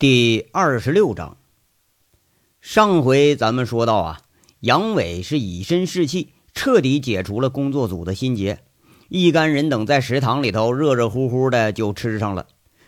[0.00, 1.36] 第二十六章，
[2.62, 4.22] 上回咱们说到啊，
[4.60, 8.60] 杨伟是以身试气，彻底解除了工作组的心结。
[9.10, 12.46] 一干人等在食堂里头热热乎乎的就吃上了。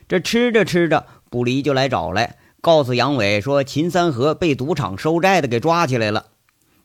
[0.09, 6.29] 这吃着吃着，卜离就来找来，告诉杨伟说秦三河被赌场收债的给抓起来了。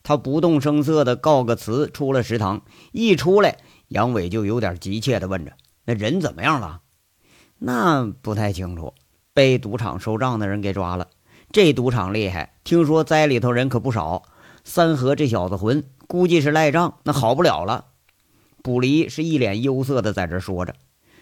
[0.03, 2.63] 他不动声色的告个辞，出了食堂。
[2.91, 5.53] 一出来，杨伟就有点急切的问着
[5.87, 6.81] ：“那人怎么样了
[7.59, 8.93] ？”“那不太清楚。”
[9.38, 11.09] 被赌场收账的人给抓了，
[11.51, 14.23] 这赌场厉害，听说栽里头人可不少。
[14.63, 17.86] 三河这小子混，估计是赖账，那好不了了。
[18.63, 20.73] 卜离是一脸忧色的在这说着。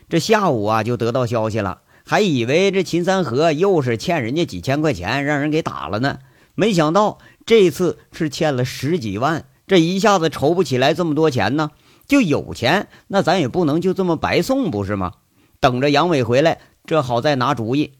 [0.07, 6.19] 这下午啊，就得到消息了，还以为这秦三河又是欠人家几千块钱，让人给打了呢。
[6.55, 11.71] 没想到这次是欠了十几万，这一下子筹不起来这么多钱呢。
[12.07, 15.11] 就有钱，那咱也不能就这么白送，不是吗？
[15.59, 17.91] 等着杨伟回来，这好再拿主意。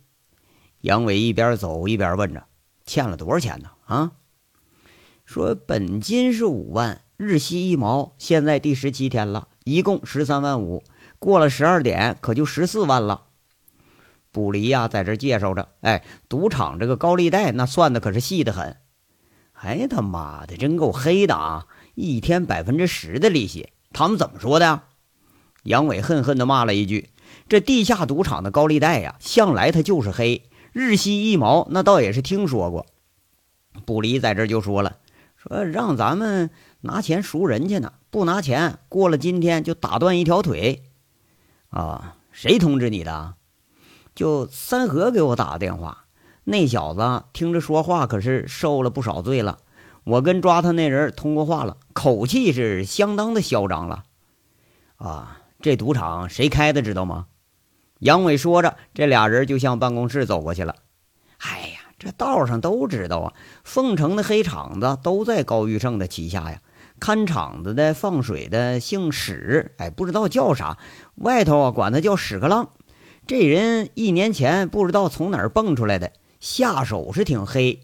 [0.85, 2.45] 杨伟一边走一边问着
[2.85, 4.11] ：“欠了多少钱呢？”啊，
[5.25, 10.83] 说本金是五万，日息一毛，现在第十七天了，一共十三万五。
[11.17, 13.23] 过了十二点，可就十四万了。
[14.31, 18.77] 卜离呀，在这介绍着：“哎，赌场这个高利贷那算的可是细得很。
[19.53, 21.65] 哎，他妈的，真够黑的啊！
[21.95, 24.83] 一天百分之十的利息，他们怎么说的？”
[25.63, 27.09] 杨伟恨恨地骂了一句
[27.49, 30.43] ：“这地下赌场的高利贷呀，向来它就是黑。”
[30.75, 32.85] 日息一毛，那倒也是听说过。
[33.85, 34.97] 不离在这就说了，
[35.37, 36.49] 说让咱们
[36.81, 40.83] 拿钱赎人去呢，不拿钱，过了今天就打断一条腿。
[41.69, 43.35] 啊，谁通知你的？
[44.15, 46.07] 就三河给我打的电话。
[46.43, 49.59] 那小子听着说话可是受了不少罪了。
[50.03, 54.03] 我跟抓他那人通过话了，口气是相当的嚣张了。
[54.97, 57.27] 啊，这赌场谁开的，知道吗？
[58.05, 60.75] 杨伟说着，这俩人就向办公室走过去了。
[61.39, 66.61] 哎呀，这道上都知道啊，凤城的黑厂子都在高玉胜的旗下呀。
[66.99, 70.77] 看场子的、放水的姓史，哎，不知道叫啥，
[71.15, 72.69] 外头啊管他叫屎壳郎。
[73.25, 77.81] 这人一年前不知道从哪儿蹦出来的，下手是挺黑。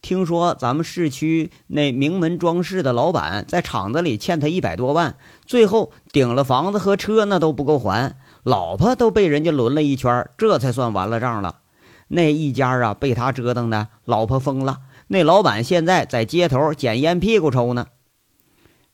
[0.00, 8.16] 听说咱们市区那名门装饰的老板在厂子里欠他一百多万，最后顶了房子和车，那都不够还。
[8.44, 11.60] 老婆都被人家轮了一圈，这才算完了账了。
[12.08, 14.80] 那一家啊，被他折腾的，老婆疯了。
[15.06, 17.86] 那老板现在在街头捡烟屁股抽呢。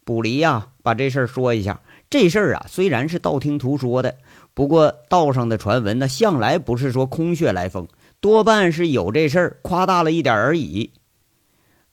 [0.04, 1.80] 卜离呀，把这事儿说一下。
[2.08, 4.16] 这事儿啊，虽然是道听途说的，
[4.54, 7.88] 不过道上的传闻呢，向来不是说空穴来风，
[8.20, 10.92] 多半是有这事儿夸大了一点而已。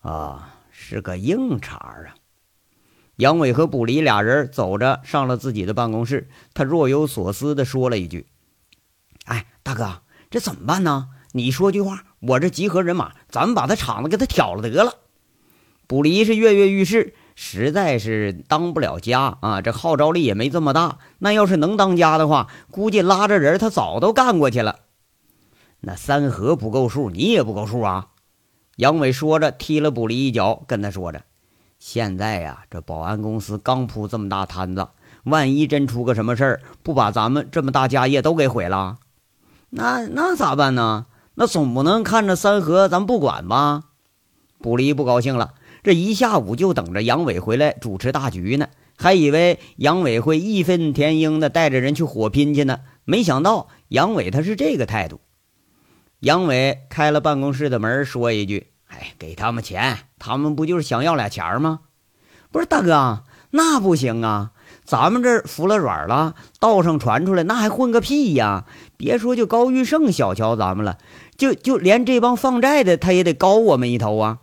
[0.01, 2.16] 啊，是个硬茬啊。
[3.17, 8.27] 杨伟和卜离俩人走着上了自己的办公室，他若有所思地说了一句
[9.25, 11.09] ：“哎，大哥，这怎么办呢？
[11.31, 14.93] 你说句话，我这集合人马，咱们把他厂子给他挑了得了。”
[15.87, 20.99] 卜离是跃跃欲试，实在是当不了家啊，这号召力也没这么大。
[21.19, 24.79] 那要是能当家的话，估计拉着人他早都干过去了。
[25.79, 28.09] 那三河不够数，你也不够数啊！
[28.75, 31.23] 杨伟说着，踢了卜离一脚，跟他说着。
[31.79, 34.87] 现在呀，这保安公司刚铺这么大摊子，
[35.23, 38.97] 万一真出个什么事儿，不把咱们这么大家业都给毁了？
[39.69, 41.05] 那那咋办呢？
[41.35, 43.83] 那总不能看着三河咱不管吧？
[44.59, 55.21] 卜离不高兴了，这一下午就等着杨伟回来主持大局呢，还以为杨伟会义愤填膺的带着人去火拼去呢，没想到杨伟他是这个态度。
[56.21, 58.71] 杨伟开了办公室的门，说一句。
[58.87, 61.81] 哎，给他们钱，他们不就是想要俩钱吗？
[62.51, 64.51] 不是大哥，那不行啊！
[64.83, 68.65] 咱们这服了软了，道上传出来，那还混个屁呀！
[68.95, 70.97] 别说就高玉胜小瞧咱们了，
[71.35, 74.39] 就就连这帮放债的，他也得高我们一头啊！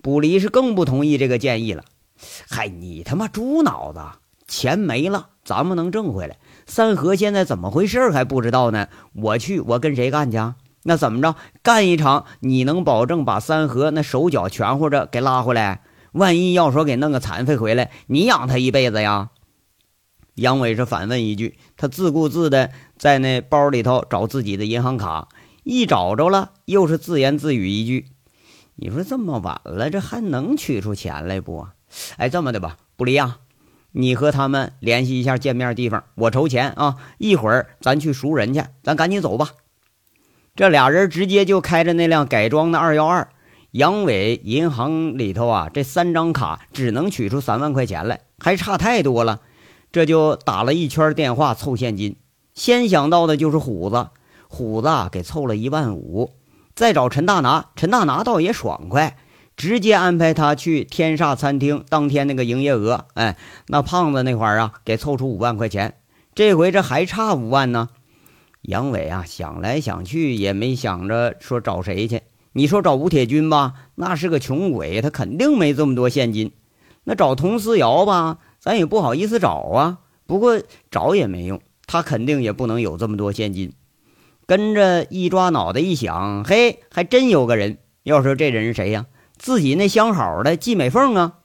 [0.00, 1.84] 卜离是更不同意这个建议了。
[2.48, 4.00] 嗨，你他妈猪脑子！
[4.46, 6.38] 钱没了，咱们能挣回来。
[6.66, 8.88] 三河现在怎么回事还不知道呢？
[9.12, 10.38] 我去，我跟谁干去？
[10.84, 11.36] 那怎么着？
[11.62, 15.82] 干一场，你能保证把三河那手脚全乎着给拉回来？
[16.12, 19.30] 万一要说给弄个残废回来，你养他一辈子呀？
[20.34, 25.28] 杨伟是反问一句，他自顾自的在那包里头找自己的银行卡，
[25.62, 28.06] 一找着了，又是自言自语一句
[28.76, 31.66] ：“你说这么晚了，这还能取出钱来不？
[32.16, 33.38] 哎，这么的吧，不离啊，
[33.92, 39.50] 你和他们联系一下见面地方，我筹钱啊，一会儿咱去赎人去，咱赶紧走吧。”
[40.54, 43.30] 这俩人直接就开着那辆改装的二幺二，
[43.70, 49.40] 杨伟银行里头啊，这三张卡只能取出三万块钱来，还差太多了。
[49.90, 52.16] 这就打了一圈电话凑现金，
[52.52, 54.08] 先想到的就是虎子。
[54.46, 56.34] 虎子给凑了一万五。
[56.74, 59.16] 再找陈大拿，陈大拿倒也爽快，
[59.56, 63.38] 直接安排他去天煞餐厅，当天那个营业额，哎，
[63.68, 65.94] 那胖子那块儿啊，给凑出五万块钱。
[66.34, 67.88] 这回这还差五万呢。
[68.62, 72.22] 杨伟啊，想来想去也没想着说找谁去。
[72.52, 76.52] 你说找吴铁军吧，那是个穷鬼，他肯定没这么多现金。
[77.04, 79.98] 那找佟思瑶吧，咱也不好意思找啊。
[80.26, 80.60] 不过
[80.90, 83.72] 找也没用，他肯定也不能有这么多现金。
[84.46, 87.78] 跟着一抓脑袋一想，嘿，还真有个人。
[88.02, 89.06] 要说这人是谁呀？
[89.38, 91.38] 自己那相好的季美凤啊。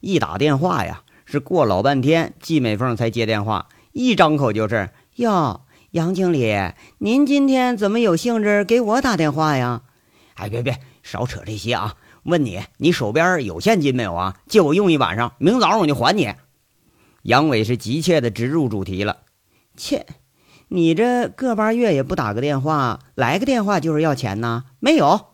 [0.00, 3.68] 一打电话呀，是过老半天，季美凤才接电话。
[3.92, 5.61] 一张口就是哟，
[5.92, 6.54] 杨经理，
[7.00, 9.82] 您今天怎么有兴致给我打电话呀？
[10.36, 11.96] 哎，别别，少扯这些啊！
[12.22, 14.38] 问你，你手边有现金没有啊？
[14.48, 16.32] 借我用一晚上，明早上我就还你。
[17.24, 19.18] 杨伟是急切的直入主题了，
[19.76, 20.06] 切。
[20.68, 24.64] 你这个把月也不打个电话，来个电话就是要钱呐？
[24.80, 25.26] 没有。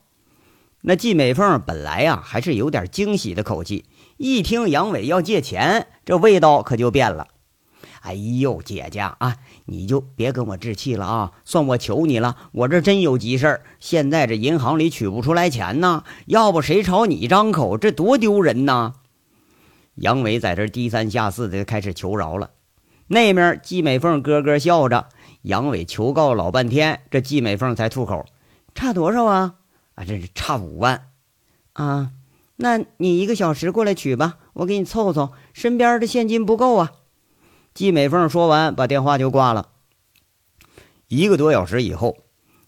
[0.80, 3.84] 那季美凤本来呀还是有点惊喜的口气，
[4.16, 7.28] 一听杨伟要借钱，这味道可就变了。
[8.08, 11.32] 哎呦，姐姐啊，你就别跟我置气了啊！
[11.44, 18.94] 算我求你了，我这真有急事儿，现在这银行里取不出来钱呢，要不谁朝你张口，这多丢人呐！
[19.96, 22.52] 杨伟在这低三下四的开始求饶了。
[23.08, 25.08] 那面季美凤咯咯笑着。
[25.42, 28.24] 杨伟求告老半天，这季美凤才吐口
[28.74, 29.56] ：“差多少啊？
[29.96, 31.08] 啊，这是差五万
[31.74, 32.12] 啊！
[32.56, 35.32] 那你一个小时过来取吧，我给你凑凑。
[35.52, 36.92] 身边的现金不够啊。”
[37.78, 39.68] 季美凤说完，把电话就挂了。
[41.06, 42.16] 一个多小时以后，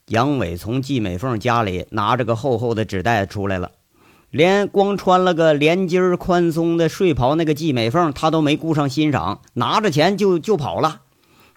[0.07, 3.73] 杨伟从季美凤家里拿着个厚厚的纸袋出来了，
[4.31, 11.01] 连光穿了个连襟宽松的睡袍那个季美凤，他都没顾上欣赏，拿着钱就就跑了。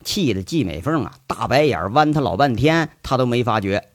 [0.03, 3.89] 气得季美凤啊，大白眼弯他老半天，他都没发觉。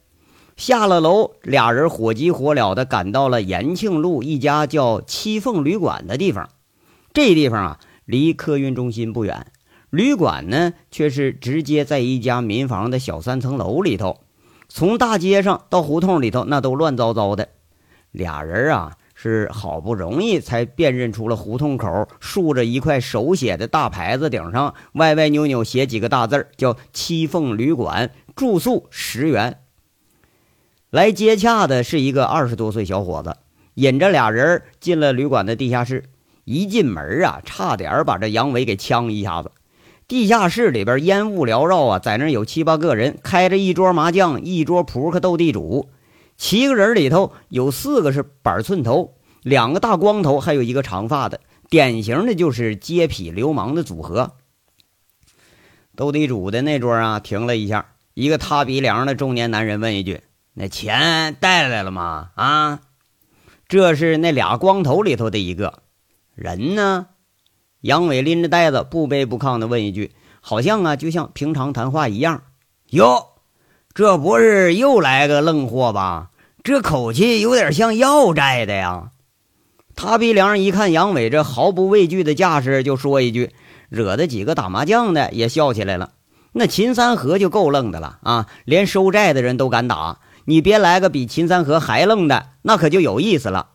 [0.55, 6.47] 下了楼，俩人火急火燎的赶到了延庆路一家叫七凤旅馆的地方。
[7.11, 7.79] 这地方啊，
[8.09, 9.45] 离客运中心不远，
[9.91, 14.21] 旅馆呢却是直接在一家民房的小三层楼里头。
[14.67, 17.49] 从大街上到胡同里头，那都乱糟糟的。
[18.11, 18.97] 俩人啊。
[19.21, 29.59] 是好不容易才辨认出了胡同口竖着一块手写的大牌子，顶上歪歪扭扭写几个大字叫“七凤旅馆”，住宿十元。
[30.89, 33.35] 来接洽的是一个二十多岁小伙子，
[33.73, 36.05] 引着俩人进了旅馆的地下室。
[36.49, 39.51] 一进门啊，差点把这杨伟给呛一下子。
[40.07, 45.91] 地下室里边烟雾缭绕啊，在那有七八个人开着一桌麻将，一桌扑克斗地主。
[46.37, 49.13] 七个人里头有四个是板寸头，
[49.43, 54.31] 两个大光头，还有一个长发的，典型的就是街痞流氓的组合。
[55.95, 60.21] 斗地主的那桌啊，停了一下，一个塌鼻梁的中年男人问一句
[60.55, 62.79] ：“那钱带来了吗？”啊，
[63.67, 65.83] 这是那俩光头里头的一个
[66.39, 67.07] 人呢。
[67.81, 72.43] 杨伟拎着袋子，不卑不亢的问一句，好像啊，就像平常谈话一样。
[72.91, 73.25] 哟。
[73.93, 76.29] 这不是又来个愣货吧？
[76.63, 79.11] 这口气有点像要债的呀。
[79.95, 83.51] 他鼻梁一看杨伟这毫不畏惧的架势，就说一句，
[83.89, 86.11] 惹得几个打麻将的也笑起来了。
[86.53, 93.69] 那秦三河就够愣的了啊，连收债的人都敢打，你别来个比秦三河还愣的，那可就有意思了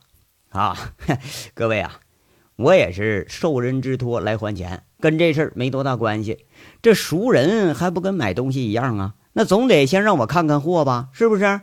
[0.50, 0.76] 啊！
[1.54, 2.00] 各位啊，
[2.56, 6.46] 我也是受人之托来还钱，跟这事儿没多大关系。
[6.82, 9.14] 这熟人还不跟买东西一样啊？
[9.32, 11.60] 那总得先让我看看货吧，是不是？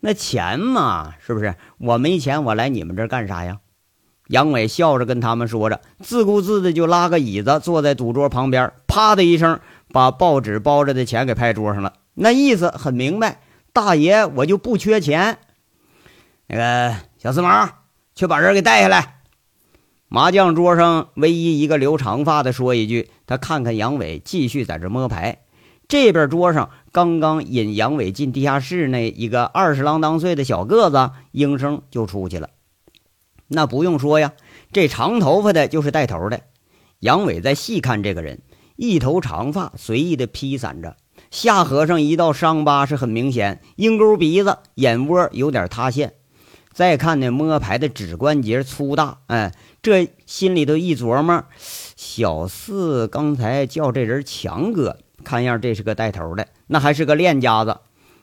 [0.00, 1.56] 那钱嘛，是不是？
[1.78, 3.58] 我没钱，我来你们这儿干啥呀？
[4.28, 9.58] 杨伟笑着跟他们说着，自顾自的就拉个椅子坐在赌桌旁边，啪的一声
[9.92, 11.94] 把报纸包着的钱给拍桌上了。
[12.14, 13.40] 那意思很明白，
[13.72, 15.38] 大爷我就不缺钱。
[16.46, 17.68] 那个小四毛，
[18.14, 19.17] 去把人给带下来。
[20.08, 25.40] 麻将桌上唯一一个留长发的说一句，他看看杨伟，继续在这摸牌。
[25.86, 32.48] 这边桌上刚刚引杨伟进地下室那一个二十郎当岁的小个子，应声就出去了。
[33.48, 34.32] 那不用说呀，
[34.72, 36.40] 这长头发的就是带头的。
[37.00, 38.40] 杨伟再细看这个人，
[38.76, 40.96] 一头长发随意的披散着，
[41.30, 46.14] 下颌上一道伤疤是很明显，鹰钩鼻子，眼窝有点塌陷。
[46.72, 49.52] 再看那摸牌的指关节粗大，哎，
[49.88, 51.46] 这心里头一琢磨，
[51.96, 54.98] 小四刚才叫这人强哥。
[55.24, 57.78] 看样这是个带头的，那还是个练家子。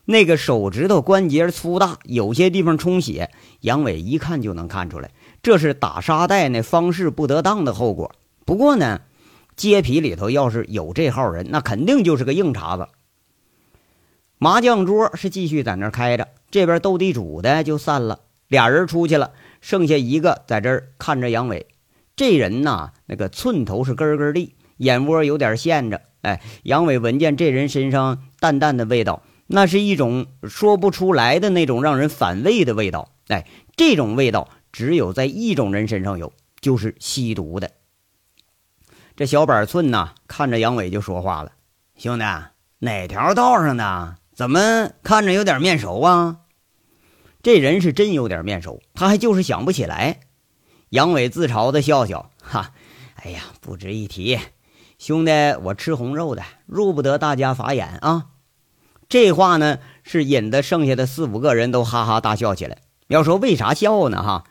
[0.05, 3.31] 那个手指头关节粗大，有些地方充血，
[3.61, 5.09] 杨伟一看就能看出来，
[5.41, 8.11] 这是打沙袋那方式不得当的后果。
[8.45, 9.01] 不过呢，
[9.55, 12.89] 街痞里头要是有这号人，那肯定就是个硬茬子。
[14.37, 18.19] 麻将桌是继续在那开着，这边斗地主的就散了，
[18.49, 19.31] 俩人出去了，
[19.65, 21.65] 剩下一个在这儿看着杨伟。
[22.15, 26.01] 这人呐，那个寸头是根根立，眼窝有点陷着。
[26.21, 33.09] 哎，杨伟闻见这人身上淡淡的味道，那是一种说不出来的那种让人反胃的味道。
[33.29, 36.31] 哎，这种味道只有在一种人身上有，
[36.61, 37.71] 就是吸毒的。
[39.15, 41.53] 这小板寸呐，看着杨伟就说话了
[41.97, 42.25] ：“兄弟，
[42.77, 44.17] 哪条道上的？
[44.35, 46.41] 怎么看着有点面熟啊？”
[47.45, 50.21] 这人是真有点面熟，他还就是想不起来。
[50.89, 52.71] 杨伟自嘲的笑笑：“哈，
[53.17, 54.39] 哎呀，不值一提。
[54.97, 58.29] 兄弟，我吃红肉的，入不得大家法眼啊。”
[59.07, 62.79] 这话呢，是引得剩下的四五个人都哈哈大笑起来。
[63.09, 64.23] 要说为啥笑呢？
[64.23, 64.45] 哈，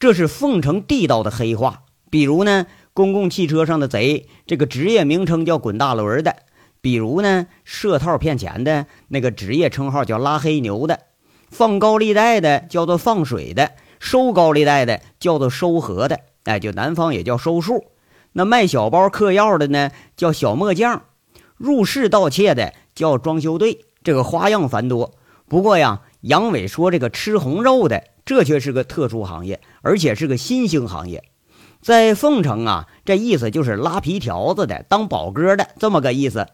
[0.00, 1.84] 这是凤城地道的黑话。
[2.10, 2.66] 比如呢？
[2.92, 6.32] 公共汽车上的贼，这个职业名称叫滚大轮的；
[6.80, 10.96] 比如呢，设套骗钱的那个职业称号叫拉黑牛的；
[11.50, 16.20] 放高利贷的叫做放水的；收高利贷的叫做收核的。
[16.44, 17.84] 哎，就南方也叫收数。
[18.32, 21.02] 那卖小包嗑药的呢，叫小磨匠；
[21.56, 23.84] 入室盗窃的叫装修队。
[24.02, 25.12] 这个花样繁多。
[25.46, 31.24] 不过呀，杨伟说这个吃红肉的，这却是个特殊行业，而且是个新兴行业。
[31.82, 36.46] 在凤城啊，这意思就是拉皮条子的、当保哥的这么个意思。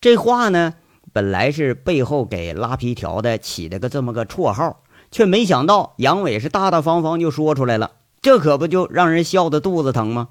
[0.00, 0.74] 这话呢，
[1.12, 10.28] 本来是背后给拉皮条的起了个这么个绰号，却没想到杨伟是大大方方就说出来了，这可不就让人笑得肚子疼吗？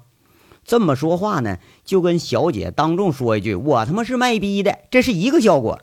[0.64, 5.80] 这么说话呢，就跟小姐当众说一句“我他妈是卖逼的”，这是一个效果。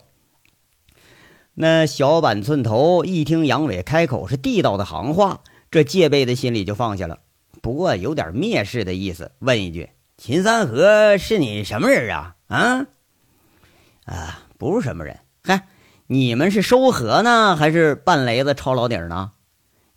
[1.54, 5.40] 那小板寸头一听杨伟开口是地道的行话，
[5.70, 7.18] 这戒备的心里就放下了。
[7.60, 12.86] 不过有点蔑视的意思，问一句：“秦三河是你什么人啊？”啊
[14.04, 15.20] 啊，不是什么人。
[15.44, 15.68] 嗨，
[16.08, 19.30] 你们是收河呢，还是半雷子抄老底儿呢？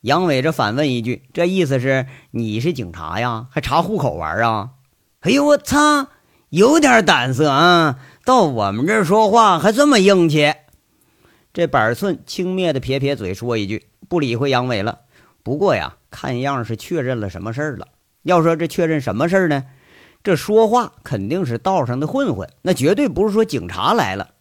[0.01, 4.69] 杨伟这反问一句，这意思是你是警察呀，还查户口玩啊？
[5.21, 6.07] 哎呦我操，
[6.49, 7.99] 有点胆色啊！
[8.23, 10.53] 到我们这儿说话还这么硬气。
[11.51, 14.99] 这板寸轻蔑的撇撇嘴，说一句，不理会杨伟了。
[15.43, 15.97] 不过呀。
[16.11, 17.87] 看样是确认了什么事儿了。
[18.23, 19.63] 要说这确认什么事儿呢？
[20.21, 24.31] 这说话肯定是道上的混混，那绝对不是说警察来了。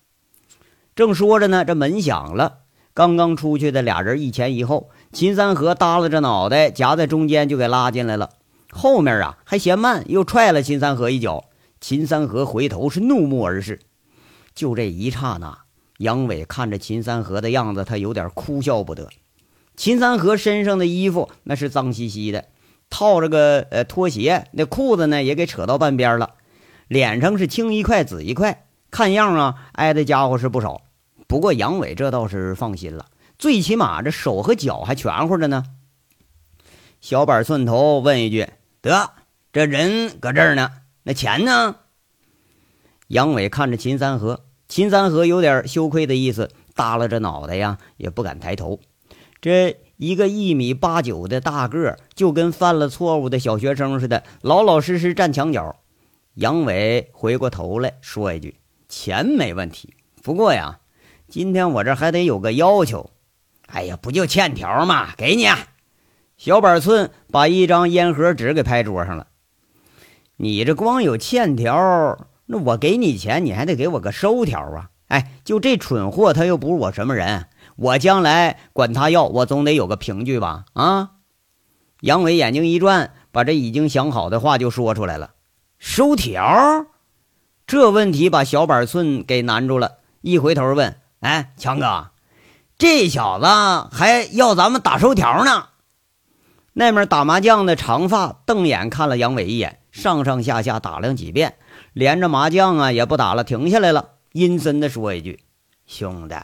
[1.00, 2.58] 正说着呢，这门响了。
[2.92, 8.28] 刚刚出去的俩人一前一后，秦三河耷拉着脑袋夹在中间就给拉进来了。
[8.70, 11.44] 后面啊还嫌慢，又踹了秦三河一脚。
[11.80, 13.80] 秦三河回头是怒目而视。
[14.54, 15.60] 就这一刹那，
[15.96, 19.08] 杨伟看着秦三河的样子，他有点哭笑不得。
[19.76, 22.44] 秦三河身上的衣服那是脏兮兮的，
[22.90, 26.34] 套着个呃拖鞋，那裤子呢也给扯到半边了，
[26.88, 30.82] 脸上是青一块紫一块，看样啊挨的家伙是不少。
[31.30, 33.06] 不过杨伟这倒是放心了，
[33.38, 35.64] 最起码这手和脚还全乎着呢。
[37.00, 38.48] 小板寸头问一句
[38.82, 39.12] ：“得，
[39.52, 40.72] 这人搁这儿呢，
[41.04, 41.76] 那钱呢？”
[43.06, 48.80] 杨伟看着秦三河，秦三河有点羞愧的意思，耷拉着脑袋呀，也不敢抬头。
[49.40, 55.76] 这一个一米八九的大个，就跟犯了错误的小学生似的，老老实实站墙角。
[56.34, 58.56] 杨伟回过头来说一句
[58.90, 59.94] ：“钱没问题，
[60.24, 60.80] 不过呀，
[61.30, 63.10] 今天我这还得有个要求。”
[63.72, 65.14] 哎呀，不就欠条吗？
[65.16, 65.46] 给你。
[66.36, 69.28] 小板寸把一张烟盒纸给拍桌上了。
[70.36, 74.90] 你这光有欠条，那我给你钱，你还得给我个收条啊！
[75.08, 77.46] 哎，就这蠢货，他又不是我什么人。
[77.76, 80.64] 我将来管他要，我总得有个凭据吧？
[80.72, 81.10] 啊！
[82.00, 85.34] 杨伟眼睛一转，把这已经想好的话就说出来了
[85.78, 86.86] ：“收条。”
[87.66, 92.10] 这问题把小板寸给难住了，一回头问：“哎，强哥，
[92.78, 93.46] 这小子
[93.94, 95.66] 还要咱们打收条呢？”
[96.72, 101.56] 那面打麻将的长发瞪眼看了杨伟一眼，上上下下打量几遍，
[101.92, 105.40] 连着麻将啊也不打了，停下来了，阴森的说一句
[105.86, 106.34] ：“兄弟。”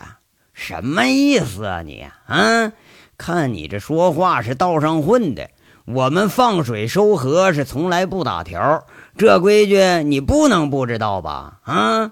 [0.53, 2.73] 什么意思啊你啊？
[3.19, 5.51] 看你这说话是道上混的。
[5.85, 8.85] 我们放水收河是从来不打条，
[9.17, 11.61] 这规矩你不能不知道吧？
[11.63, 12.11] 啊？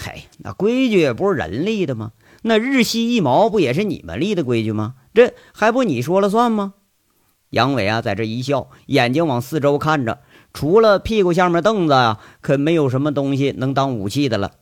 [0.00, 2.12] 嘿，那规矩不是人立的吗？
[2.42, 4.94] 那日息一毛不也是你们立的规矩吗？
[5.12, 6.74] 这还不你说了算吗？
[7.50, 10.20] 杨伟啊，在这一笑，眼睛往四周看着，
[10.52, 14.52] 除了屁股下面凳子啊，可没有什么东西能当武器的了。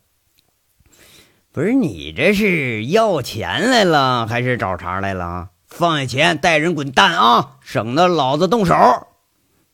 [1.53, 5.51] 不是你这是要钱来了，还是找茬来了？
[5.67, 7.59] 放下钱，带人滚蛋啊！
[7.61, 8.75] 省得老子动手。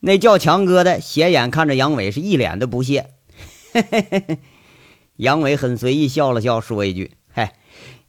[0.01, 3.11] 那叫强哥的斜眼看着杨伟，是一脸的不屑。
[3.71, 4.39] 嘿嘿嘿嘿
[5.17, 7.53] 杨伟很随意笑了笑，说一句：“嗨，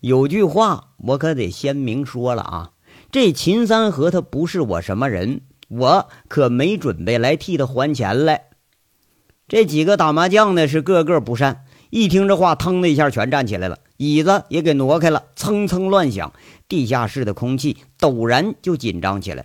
[0.00, 2.70] 有句话我可得先明说了啊，
[3.10, 8.44] 这秦三和他不是我什么人，我可没准备来替他还钱来。
[9.46, 16.32] 这几个打麻将的是个个不善，一听这话，腾的一下全站起来了，椅子也给挪开了，蹭蹭乱响，
[16.66, 19.44] 地下室的空气陡然就紧张起来。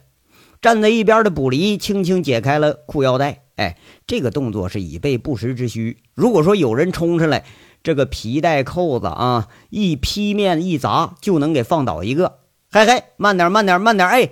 [0.62, 5.98] 站在一边的卜离轻轻解开了裤腰带，哎，这个动作是以备不时之需。
[6.14, 7.44] 如果说有人冲上来，
[7.84, 12.40] 这个皮带扣子啊，一劈面一砸，就能给放倒一个。
[12.72, 14.08] 嘿嘿，慢点，慢点，慢点！
[14.08, 14.30] 哎，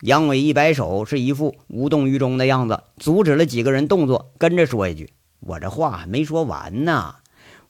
[0.00, 5.10] 杨伟一摆手，是一副无动于衷的样子，阻止了几个人动作，跟着说一句
[5.40, 7.16] ：“我这话还没说完呢，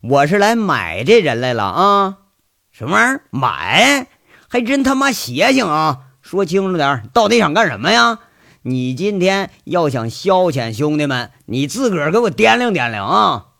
[0.02, 2.18] 我是来买这人来了啊！
[2.70, 3.22] 什么玩意儿？
[3.30, 4.06] 买？
[4.48, 8.20] 还真他妈邪性啊！”说清楚点，到底想干什么呀？
[8.68, 13.52] 你今天要想消遣兄弟们，你自个儿给我掂量掂量啊！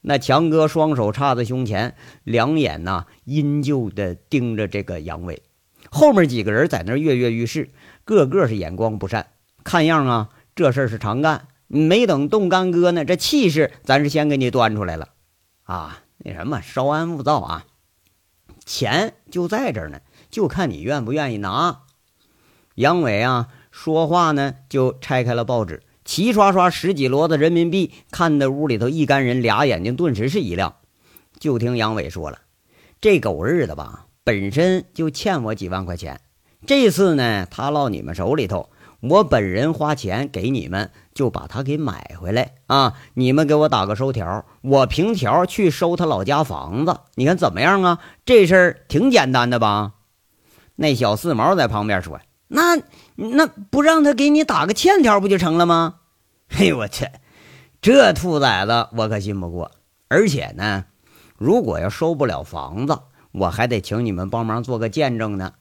[0.00, 1.94] 那强哥双手插在胸前，
[2.24, 5.42] 两眼呐阴旧的盯着这个杨伟。
[5.90, 7.68] 后面几个人在那跃跃欲试，
[8.06, 9.26] 个个是眼光不善。
[9.62, 11.48] 看样啊，这事儿是常干。
[11.66, 15.10] 没等动干哥呢，这气势咱是先给你端出来了
[15.64, 16.04] 啊！
[16.16, 17.66] 那什么，稍安勿躁啊，
[18.64, 20.00] 钱就在这儿呢。
[20.30, 21.82] 就看你愿不愿意拿。
[22.76, 30.76] 杨伟啊，说话呢就拆开了报纸，齐刷刷十几摞子人民币，看得屋里头一干人俩眼睛顿时是一亮。
[31.38, 32.38] 就听杨伟说了
[33.02, 36.22] ：“这狗日的吧，本身就欠我几万块钱，
[36.66, 42.94] 这次呢他落你们手里头，我本人花钱给你们，就把他给买回来啊！
[43.12, 47.98] 你们给我打个收条，我凭条去收他老家房子，你看怎么样啊？
[48.24, 49.92] 这事儿挺简单的吧？”
[50.76, 52.18] 那小四毛在旁边说
[52.48, 52.78] ：“那
[53.16, 55.96] 那不让他给你打个欠条不就成了吗？”
[56.48, 57.08] 嘿，我去，
[57.82, 59.72] 这兔崽子我可信不过。
[60.08, 60.84] 而且呢，
[61.36, 62.98] 如果要收不了房子，
[63.32, 65.54] 我还得请你们帮忙做个见证呢。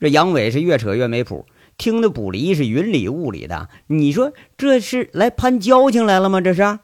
[0.00, 1.46] 这杨伟是越扯越没谱，
[1.78, 3.68] 听得卜离是云里雾里的。
[3.86, 6.40] 你说这是来攀交情来了吗？
[6.40, 6.80] 这是？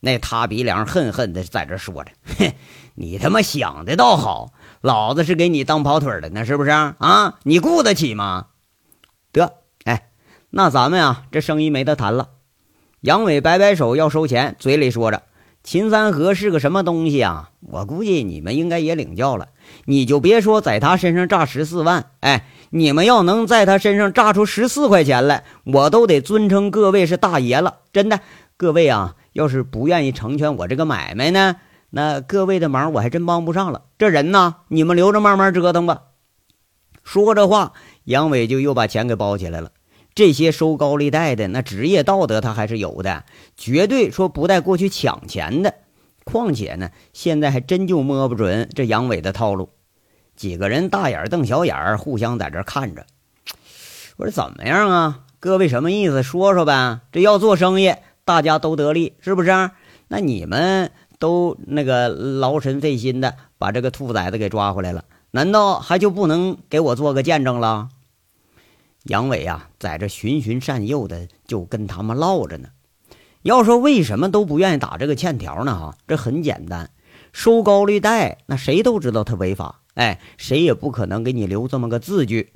[0.00, 2.52] 那塌鼻梁恨恨的在这说着：“哼，
[2.94, 7.38] 你他妈想的倒好。”老子是给你当跑腿的呢，是不是啊？
[7.44, 8.48] 你雇得起吗？
[10.56, 12.28] 那咱们啊，这生意没得谈了。
[13.00, 15.24] 杨伟摆摆手要收钱，嘴里说着
[15.64, 17.50] ：“秦三河是个什么东西啊？
[17.60, 19.48] 我估计你们应该也领教了。
[19.84, 27.78] 你就别说在他身上诈十四万，哎，你们要能在他身上诈出十四块钱来，我都得尊称各位是大爷了。
[27.92, 28.20] 真的，
[28.56, 31.56] 各位啊，要是不愿意成全我这个买卖呢？”
[31.90, 36.02] 那各位的忙我还真帮不上了，这人呢，你们留着慢慢折腾吧。
[37.02, 37.72] 说着话，
[38.04, 39.72] 杨伟就又把钱给包起来了。
[40.14, 43.24] 这些收高利贷的，那职业道德他还是有的，
[43.56, 45.74] 绝对说不带过去抢钱的。
[46.24, 49.70] 况且呢，现在还真就摸不准这杨伟的套路。
[50.36, 53.06] 几个人大眼瞪小眼，互相在这看着。
[54.16, 55.20] 我说怎么样啊？
[55.40, 56.22] 各位什么意思？
[56.22, 57.00] 说说呗。
[57.12, 59.70] 这要做生意，大家都得利，是不是？
[60.08, 60.90] 那你们。
[61.20, 67.88] 都那个劳神费心的把这个兔崽子给抓回来了，难道还就不能给我做个见证了？
[69.04, 72.68] 杨伟啊，在这循循善诱的就跟他们唠着呢。
[73.42, 75.78] 要说为什么都不愿意打这个欠条呢？
[75.78, 76.90] 哈，这很简单，
[77.32, 82.54] 收高利贷那谁都知道他违法，哎，谁也不可能给你留这么个字据。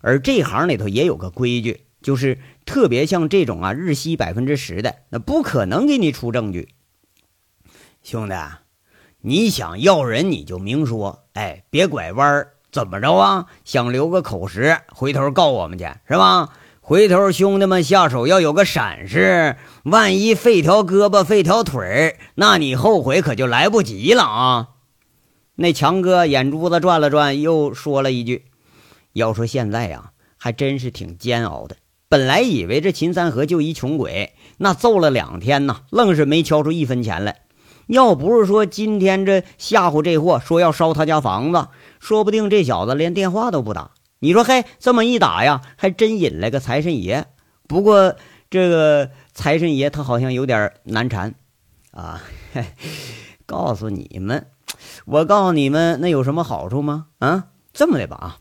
[0.00, 6.68] 而这行里头也有个规矩，就是特别像这种啊日息百分之十的，那不可能给你出证据。
[8.04, 8.34] 兄弟，
[9.22, 13.46] 你想要人你就明说，哎，别拐弯儿，怎么着啊？
[13.64, 16.50] 想留个口实，回头告我们去是吧？
[16.80, 24.68] 回头兄弟们下手要有个闪失，万一废条胳膊废条腿，那你后悔可就来不及了啊！
[25.56, 28.44] 那强哥眼珠子转了转，又说了一句
[29.12, 31.74] ：“要说现在呀，还真是挺煎熬的。
[32.08, 37.40] 本来以为这秦三河就一穷鬼，那揍了两天呐，愣是没敲出一分钱来。”
[37.88, 41.68] 要不是说今天这吓唬这货说要烧他家房子，
[42.00, 43.90] 说不定这小子连电话都不打。
[44.20, 47.26] 你说嘿，这么一打呀，还真引来个财神爷。
[47.66, 48.16] 不过
[48.50, 51.34] 这个财神爷他好像有点难缠
[51.90, 52.22] 啊。
[53.46, 54.46] 告诉你们，
[55.06, 57.06] 我告诉你们，那有什么好处吗？
[57.18, 58.38] 啊，这么的吧啊，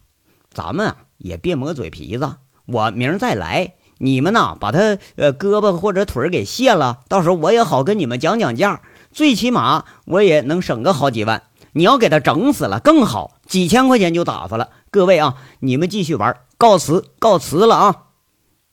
[0.51, 8.81] 咱们啊也别磨嘴皮子，我明儿再来，你们呐把他呃胳膊或者腿给卸了，到时候我也好跟你们讲讲价。
[9.17, 11.41] 最起码我也能省个好几万。
[11.71, 14.69] 你要给他整死了更好，几千块钱就打发了。
[14.91, 18.03] 各位啊，你们继续玩，告辞，告辞了啊！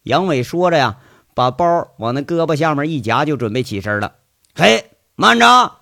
[0.02, 0.98] 杨伟说着呀，
[1.32, 4.16] 把包往那胳膊下面一夹，就准备起身了。
[4.54, 5.76] 嘿，慢着！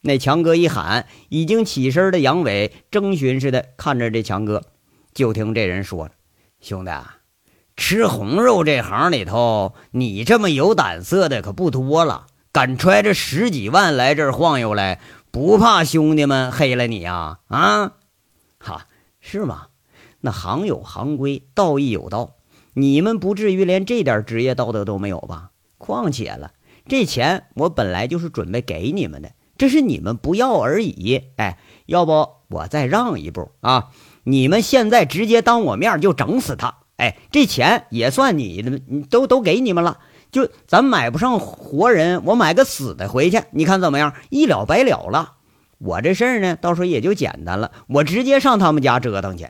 [0.00, 4.64] 那强哥一喊，已经起身的杨伟征询似的看着这强哥，
[5.14, 6.10] 就听这人说了
[6.60, 6.90] ：“兄弟，
[7.76, 17.38] 吃红肉这行里头，你这么有胆色的可不多了，敢揣着十几万来这儿晃悠来，不怕兄弟们黑了你啊？
[17.48, 17.92] 啊？
[18.58, 18.86] 哈，
[19.20, 19.68] 是吗？
[20.20, 22.34] 那行有行规，道义有道，
[22.74, 25.50] 你们不至于连这点职业道德都没有吧？
[25.78, 26.52] 况且了，
[26.86, 33.90] 这钱我本来就是准备给你们的。”这是你们不要而已，哎，要不我再让一步啊？
[34.24, 39.98] 你们现在直接当我面就整死他，哎，这钱也算你的，都都给你们了。
[40.32, 44.14] 就咱买不上活人，我买个死的回去，你看怎么样？
[44.30, 45.34] 一了百了了。
[45.76, 49.48] 我这事儿呢，到时候也就简单了，我直接上他们家折腾去。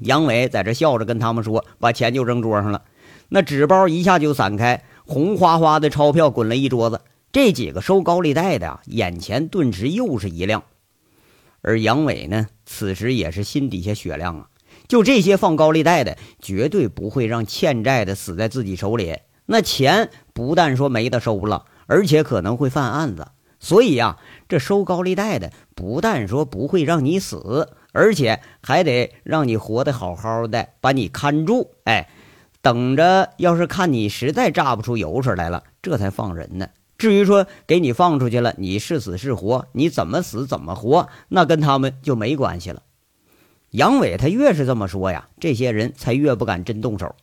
[0.00, 2.82] 杨伟在这笑着跟他们说，把钱就扔桌上了，
[3.28, 7.00] 那纸包一下就散开，红花花的钞票滚了一桌子。
[7.32, 10.62] 这几个收高利贷的啊，眼前顿时又是一亮，
[11.60, 14.48] 而杨伟呢，此时也是心底下雪亮啊。
[14.86, 19.16] 就这些放高利贷的，绝对不会让欠债的死在自己手里。
[19.52, 23.28] 那钱不但说没得收了，而且可能会犯案子。
[23.60, 24.16] 所以呀，
[24.48, 31.72] 这收高利贷的不但说不会让你死，而且还得让你活得好好的，把你看住。
[31.84, 32.08] 哎，
[32.62, 36.68] 等着，要是看你实在榨不出油水来了，这才放人呢。
[36.96, 42.82] 至于说给你放出去了，你是死是活，你怎么死怎么活，那跟他们就没关系了。
[43.68, 47.14] 杨伟他越是这么说呀，这些人才越不敢真动手。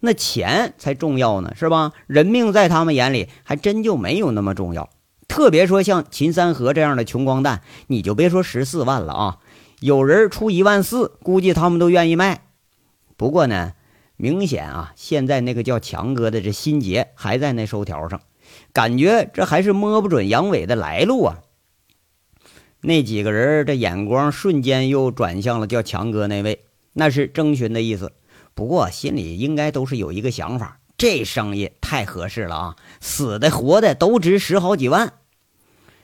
[0.00, 1.92] 那钱才重要呢，是吧？
[2.06, 4.90] 人命在他们眼里还真就没有那么重要。
[5.28, 9.38] 特别说像秦三河这样的穷光蛋，你就别说十四万了啊，
[9.80, 12.42] 有人出一万四，估计他们都愿意卖。
[13.16, 13.74] 不过呢，
[14.16, 18.20] 明显啊，现在那个叫强哥的这心结还在那收条上。
[18.72, 21.38] 感觉这还是摸不准杨伟的来路啊！
[22.80, 28.12] 那几个人这眼光瞬间又转向了叫强哥那位，那是征询的意思。
[28.60, 35.14] 不过心里应该都是有一个想法：这生意太合适了啊，死的活的都值十好几万。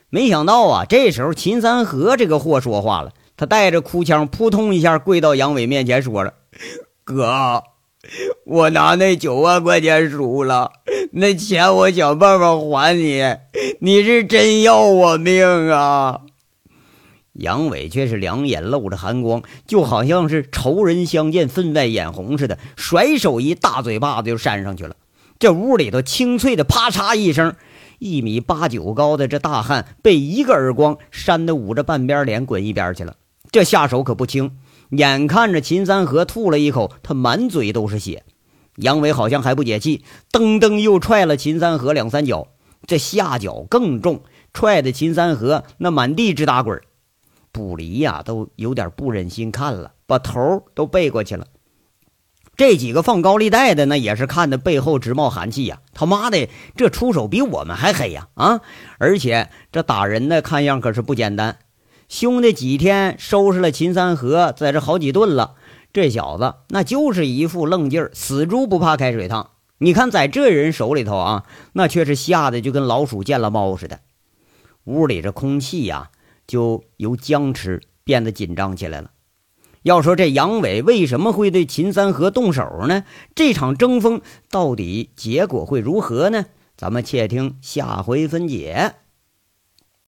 [0.09, 6.33] 没想到啊，这时候秦三河这个货说话了，他带着哭腔，扑通一下跪到杨伟面前，说了
[7.05, 7.61] ：“哥。”
[8.43, 10.71] 我拿那九万块钱输了，
[11.11, 13.21] 那钱我想办法还你。
[13.81, 16.21] 你是真要我命啊！
[17.37, 24.95] 杨伟却是两眼露着寒光，就好像是仇人相见分外眼红似的，甩手一大嘴巴子就扇上去了。
[25.39, 27.55] 这屋里头清脆的啪嚓一声，
[27.99, 33.15] 一米八九高的这大汉被一个耳光扇得捂着半边脸滚一边去了。
[33.51, 34.57] 这下手可不轻。
[34.89, 38.23] 眼看着秦三河吐了一口，他满嘴都是血。
[38.77, 42.47] 杨伟好像还不解气，噔噔又踹了秦三河两三脚，
[42.85, 44.21] 这下脚更重，
[44.53, 46.81] 踹的秦三河那满地直打滚。
[47.57, 51.47] 不离呀，都有点不忍心看了，把头都背过去了。
[52.55, 55.79] 这几个放高利贷的，那也是看的背后直冒寒气呀！
[55.91, 58.27] 他妈的，这出手比我们还黑呀！
[58.35, 58.61] 啊，
[58.99, 61.57] 而且这打人的看样可是不简单。
[62.07, 65.55] 兄弟几天收拾了秦三河，在这好几顿了。
[65.91, 69.49] 这小子那就是一副愣劲儿，死猪不怕开水烫。
[69.79, 71.43] 你看在这人手里头啊，
[71.73, 74.01] 那却是吓得就跟老鼠见了猫似的。
[74.85, 76.11] 屋里这空气呀，
[76.47, 79.11] 就由僵持变得紧张起来了。
[79.83, 83.03] 要说这杨伟为什么会对秦三河动手呢？
[83.35, 86.45] 这场争锋到底结果会如何呢？
[86.75, 88.95] 咱们且听下回分解。